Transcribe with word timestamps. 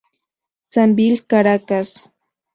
Sambil 0.75 1.27
Caracas. 1.27 2.09